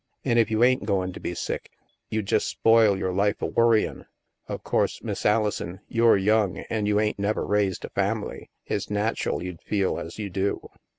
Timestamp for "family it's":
7.91-8.87